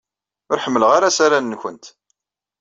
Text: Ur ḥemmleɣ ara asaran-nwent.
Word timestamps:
Ur 0.51 0.59
ḥemmleɣ 0.63 0.91
ara 0.93 1.07
asaran-nwent. 1.09 1.85